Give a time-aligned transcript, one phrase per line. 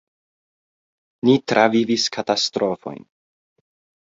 [1.29, 3.03] "Ni travivis katastrofojn."